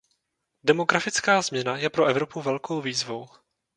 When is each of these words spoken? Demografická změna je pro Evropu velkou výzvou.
Demografická 0.63 1.41
změna 1.41 1.77
je 1.77 1.89
pro 1.89 2.05
Evropu 2.05 2.41
velkou 2.41 2.81
výzvou. 2.81 3.27